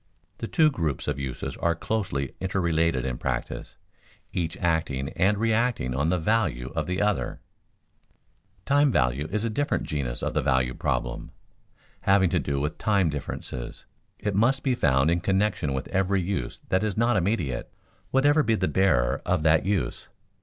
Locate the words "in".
3.05-3.19, 15.11-15.19